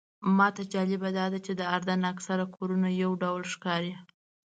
[0.37, 3.93] ماته جالبه داده چې د اردن اکثر کورونه یو ډول ښکاري.